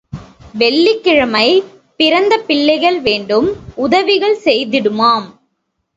[0.53, 1.47] வெள்ளிக் கிழமை
[1.95, 2.77] பிறந்த பிள்ளை
[3.01, 3.47] வேண்டும்
[3.75, 5.27] உதவிகள் செய்திடுமாம்.